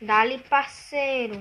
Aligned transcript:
Dali, 0.00 0.38
parceiro. 0.38 1.40